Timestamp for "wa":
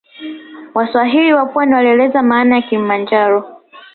1.33-1.45